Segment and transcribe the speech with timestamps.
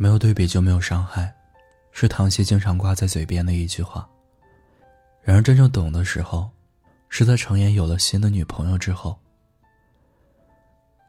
[0.00, 1.30] 没有对比就没有伤害，
[1.92, 4.08] 是唐熙经常挂在嘴边的一句话。
[5.20, 6.50] 然而真正懂的时候，
[7.10, 9.14] 是在程岩有了新的女朋友之后。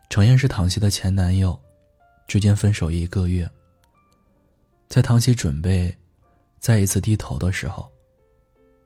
[0.10, 1.58] 程岩是唐熙的前男友，
[2.28, 3.50] 之间分手一个月。
[4.90, 5.98] 在唐熙准备
[6.60, 7.90] 再一次低头的时候，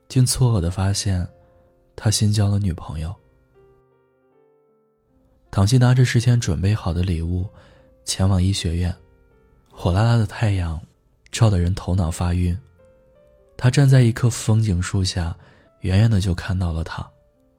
[0.08, 1.26] 竟错愕的发现，
[1.96, 3.12] 他新交了女朋友。
[5.50, 7.44] 唐熙拿着事先准备好的礼物，
[8.04, 8.96] 前往医学院。
[9.78, 10.80] 火辣辣的太阳，
[11.30, 12.58] 照得人头脑发晕。
[13.58, 15.36] 他站在一棵风景树下，
[15.80, 17.06] 远远的就看到了他，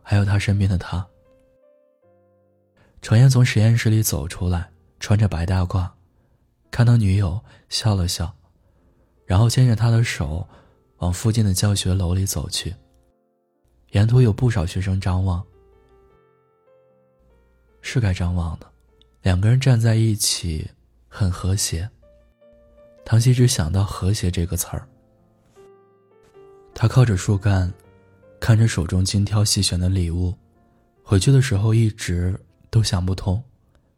[0.01, 1.05] 还有他身边的他。
[3.03, 4.67] 程岩从实验室里走出来，
[4.99, 5.87] 穿着白大褂，
[6.71, 7.39] 看到女友，
[7.69, 8.35] 笑了笑，
[9.23, 10.45] 然后牵着她的手，
[10.97, 12.73] 往附近的教学楼里走去。
[13.91, 15.41] 沿途有不少学生张望，
[17.81, 18.67] 是该张望的，
[19.21, 20.67] 两个人站在一起，
[21.07, 21.87] 很和谐。
[23.09, 24.85] 唐熙只想到“和谐”这个词儿。
[26.75, 27.73] 他靠着树干，
[28.37, 30.35] 看着手中精挑细选的礼物，
[31.03, 32.37] 回去的时候一直
[32.69, 33.41] 都想不通，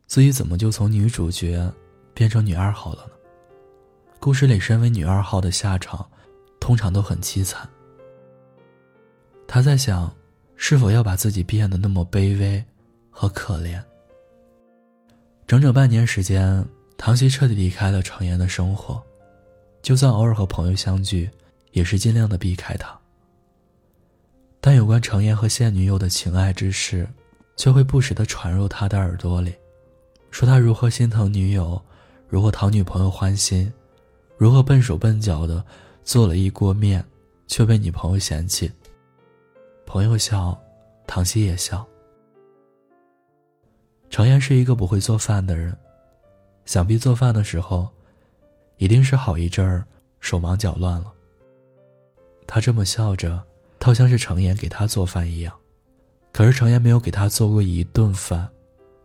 [0.05, 1.73] 自己怎么就从女主角
[2.13, 3.13] 变成女二号了呢？
[4.19, 6.07] 故事里，身为女二号的下场，
[6.59, 7.67] 通常都很凄惨。
[9.47, 10.15] 他在想，
[10.55, 12.63] 是否要把自己变得那么卑微
[13.09, 13.81] 和可怜？
[15.47, 16.63] 整整半年时间。
[17.01, 19.01] 唐熙彻底离开了程岩的生活，
[19.81, 21.29] 就算偶尔和朋友相聚，
[21.71, 22.99] 也是尽量的避开他。
[24.59, 27.07] 但有关程岩和现女友的情爱之事，
[27.55, 29.55] 却会不时的传入他的耳朵里，
[30.29, 31.81] 说他如何心疼女友，
[32.27, 33.71] 如何讨女朋友欢心，
[34.37, 35.65] 如何笨手笨脚的
[36.03, 37.03] 做了一锅面，
[37.47, 38.69] 却被女朋友嫌弃。
[39.85, 40.55] 朋友笑，
[41.07, 41.87] 唐熙也笑。
[44.09, 45.73] 程岩是一个不会做饭的人。
[46.69, 47.89] 想必做饭的时候，
[48.77, 49.83] 一定是好一阵儿
[50.19, 51.11] 手忙脚乱了。
[52.45, 53.43] 他这么笑着，
[53.79, 55.51] 倒像是程岩给他做饭一样。
[56.31, 58.47] 可是程岩没有给他做过一顿饭，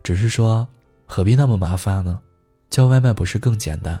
[0.03, 0.67] 只是说
[1.07, 2.21] 何必那么麻烦呢？
[2.69, 3.99] 叫外卖不是更简单？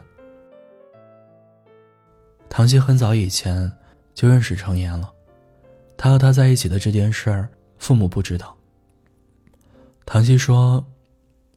[2.47, 3.71] 唐熙很早以前
[4.13, 5.11] 就认识程岩了，
[5.97, 7.49] 他和他在一起的这件事儿，
[7.79, 8.55] 父母不知道。
[10.05, 10.85] 唐熙说，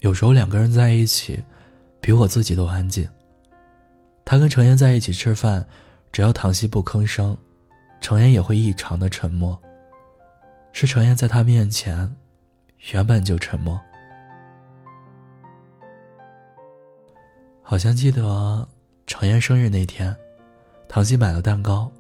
[0.01, 1.45] 有时候两个人在一起。
[2.01, 3.09] 比我自己都安静。
[4.25, 5.67] 他跟程岩在一起吃饭，
[6.13, 7.37] 只要唐熙不吭声，
[8.01, 9.59] 程岩也会异常的沉默。
[10.73, 12.15] 是程岩在他面前，
[12.93, 13.81] 原本就沉默。
[17.63, 18.69] 好像记得
[19.07, 20.15] 程岩生日那天，
[20.89, 21.91] 唐熙买了蛋糕，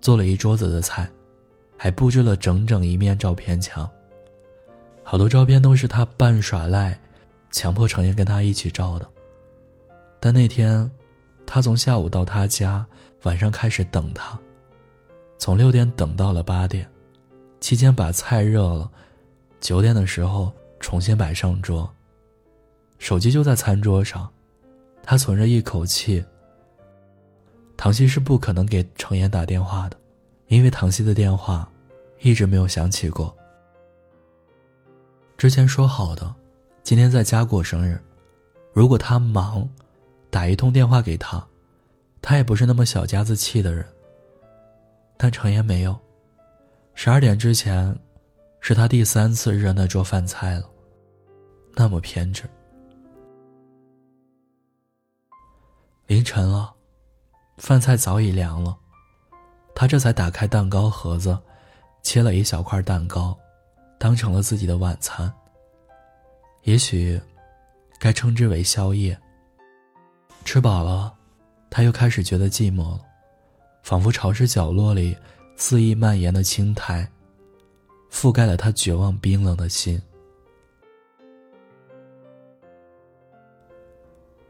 [0.00, 1.08] 做了一桌子的菜，
[1.76, 3.88] 还布置了整整一面照片墙。
[5.02, 6.98] 好多照片都是他半耍赖，
[7.50, 9.08] 强迫程岩跟他一起照的。
[10.20, 10.90] 但那天，
[11.46, 12.84] 他从下午到他家，
[13.22, 14.38] 晚上开始等他，
[15.38, 16.90] 从六点等到了八点，
[17.60, 18.90] 期间把菜热了，
[19.60, 21.88] 九点的时候重新摆上桌。
[22.98, 24.28] 手机就在餐桌上，
[25.04, 26.24] 他存着一口气。
[27.76, 29.96] 唐熙是不可能给程岩打电话的，
[30.48, 31.70] 因为唐熙的电话
[32.18, 33.32] 一直没有响起过。
[35.36, 36.34] 之前说好的，
[36.82, 38.02] 今天在家过生日，
[38.72, 39.68] 如果他忙。
[40.30, 41.44] 打一通电话给他，
[42.20, 43.84] 他也不是那么小家子气的人。
[45.16, 45.98] 但程岩没有，
[46.94, 47.96] 十二点之前，
[48.60, 50.70] 是他第三次热那桌饭菜了，
[51.74, 52.44] 那么偏执。
[56.06, 56.72] 凌晨了，
[57.56, 58.76] 饭菜早已凉了，
[59.74, 61.38] 他这才打开蛋糕盒子，
[62.02, 63.36] 切了一小块蛋糕，
[63.98, 65.32] 当成了自己的晚餐。
[66.62, 67.20] 也许，
[67.98, 69.18] 该称之为宵夜。
[70.50, 71.12] 吃饱了，
[71.68, 73.02] 他又开始觉得寂寞了，
[73.82, 75.14] 仿佛潮湿角落里
[75.56, 77.06] 肆意蔓延的青苔，
[78.10, 80.00] 覆盖了他绝望冰冷的心。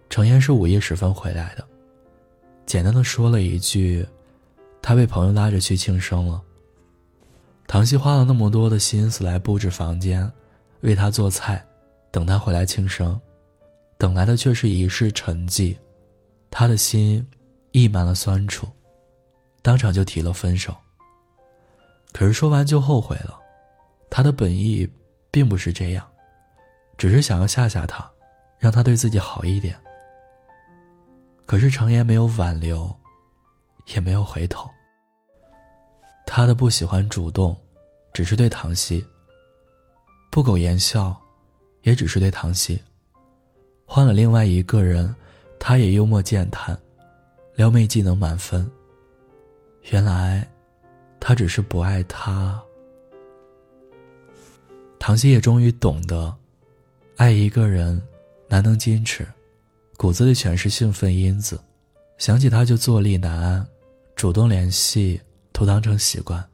[0.08, 1.66] 程岩是午夜时分回来的，
[2.64, 4.06] 简单的说了一句
[4.80, 6.40] ：“他被朋友拉着去庆生了。”
[7.66, 10.30] 唐熙花了那么多的心思来布置房间，
[10.82, 11.60] 为他做菜，
[12.12, 13.20] 等他回来庆生，
[13.98, 15.76] 等来的却是一世沉寂。
[16.50, 17.24] 他的心
[17.72, 18.66] 溢满了酸楚，
[19.62, 20.74] 当场就提了分手。
[22.12, 23.38] 可是说完就后悔了，
[24.10, 24.88] 他的本意
[25.30, 26.08] 并不是这样，
[26.96, 28.10] 只是想要吓吓他，
[28.58, 29.78] 让他对自己好一点。
[31.44, 32.92] 可是程岩没有挽留，
[33.94, 34.68] 也没有回头。
[36.26, 37.56] 他的不喜欢主动，
[38.12, 39.00] 只是对唐熙；
[40.30, 41.14] 不苟言笑，
[41.82, 42.82] 也只是对唐熙。
[43.86, 45.14] 换了另外一个人。
[45.58, 46.78] 他也幽默健谈，
[47.54, 48.68] 撩妹技能满分。
[49.90, 50.48] 原来，
[51.18, 52.60] 他只是不爱他。
[54.98, 56.34] 唐熙也终于懂得，
[57.16, 58.00] 爱一个人
[58.48, 59.26] 难能矜持，
[59.96, 61.58] 骨子里全是兴奋因子，
[62.18, 63.66] 想起他就坐立难安，
[64.14, 65.20] 主动联系
[65.52, 66.44] 都当成习惯，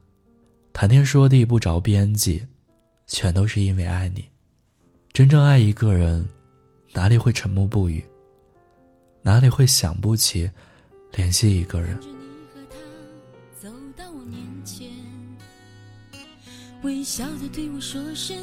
[0.71, 2.41] 谈天说地不着边际，
[3.07, 4.25] 全都是因为爱你。
[5.11, 6.27] 真正爱一个人，
[6.93, 8.03] 哪里会沉默不语？
[9.25, 10.47] 哪里会想不起
[11.13, 11.99] 联系一个人？
[16.83, 18.37] 微笑的对我说声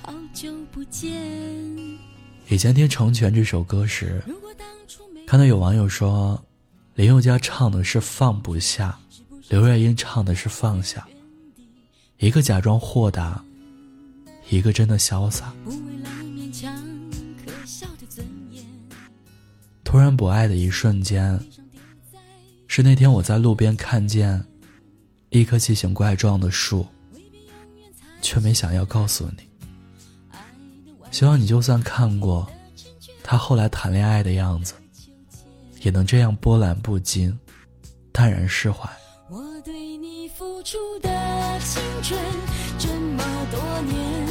[0.00, 1.12] 好久不见。
[2.48, 4.24] 以前听《成全》这首歌时，
[5.26, 6.42] 看到有网友说，
[6.94, 8.98] 林宥嘉唱的是放不下，
[9.50, 11.06] 刘若英唱的是放下。
[12.16, 13.44] 一个假装豁达，
[14.48, 15.52] 一个真的潇洒。
[19.94, 21.38] 突然不爱的一瞬间，
[22.66, 24.44] 是那天我在路边看见
[25.28, 26.84] 一棵奇形怪状的树。
[28.20, 29.48] 却没想要告诉你，
[31.12, 32.44] 希望你就算看过
[33.22, 34.74] 他后来谈恋爱的样子，
[35.82, 37.38] 也能这样波澜不惊，
[38.10, 38.90] 淡然释怀。
[39.30, 41.08] 我对你付出的
[41.60, 42.20] 青春
[42.80, 44.26] 这么多年，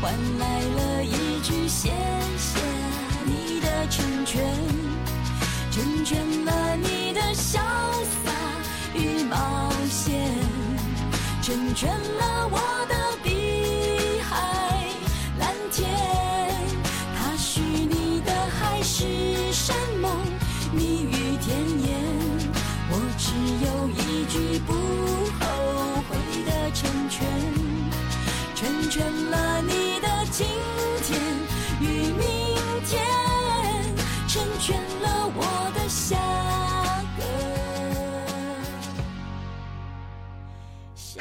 [0.00, 1.90] 换来了一句谢
[2.38, 2.60] 谢
[3.26, 4.71] 你的成全，
[5.72, 7.58] 成全了你的潇
[8.04, 8.30] 洒
[8.94, 10.30] 与冒险，
[11.40, 12.58] 成全了我
[12.90, 13.11] 的。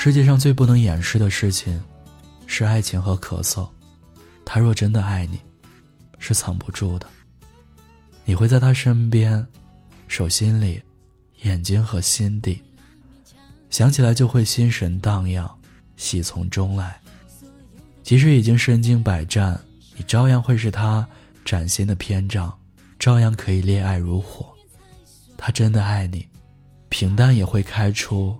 [0.03, 1.80] 世界上最不能掩饰的事情，
[2.48, 3.69] 是爱情和咳嗽。
[4.44, 5.39] 他若真的爱你，
[6.18, 7.07] 是藏不住的。
[8.25, 9.45] 你会在他身边，
[10.07, 10.81] 手心里，
[11.44, 12.59] 眼睛和心底，
[13.69, 15.48] 想起来就会心神荡漾，
[15.98, 17.00] 喜从中来。
[18.01, 19.63] 即使已经身经百战，
[19.95, 21.07] 你照样会是他
[21.45, 22.51] 崭新的篇章，
[22.98, 24.51] 照样可以恋爱如火。
[25.38, 26.27] 他真的爱你，
[26.89, 28.36] 平淡也会开出。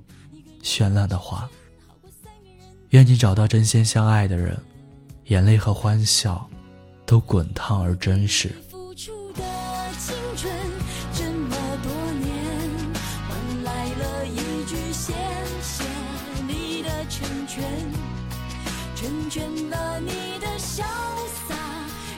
[0.64, 1.50] 绚烂的花。
[2.90, 4.58] 愿你找到真心相爱的人，
[5.26, 6.50] 眼泪和欢笑
[7.06, 8.50] 都滚烫而真实。
[8.70, 9.42] 付出的
[9.98, 10.54] 青春
[11.14, 12.30] 这么多年，
[13.30, 15.14] 换来了一句谢
[15.62, 15.84] 谢
[16.48, 17.64] 你的成全，
[18.96, 20.84] 成全了你的潇
[21.48, 21.56] 洒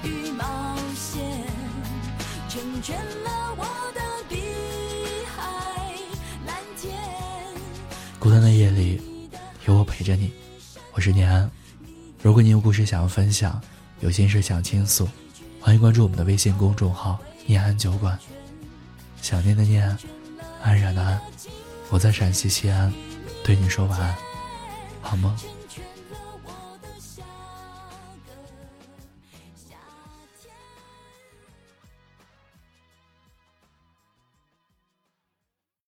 [0.03, 1.21] 与冒险，
[2.49, 3.82] 成全了我
[8.23, 9.01] 孤单的夜里，
[9.67, 10.31] 有我陪着你。
[10.93, 11.51] 我是念安。
[12.21, 13.61] 如果你有故事想要分享，
[13.99, 15.05] 有心事想倾诉，
[15.59, 18.17] 欢迎关注我们的微信公众号“念安酒馆”。
[19.21, 19.85] 想念的念，
[20.61, 21.19] 安然的安。
[21.89, 22.93] 我在陕西西安，
[23.43, 24.15] 对你说晚安，
[25.01, 25.35] 好吗。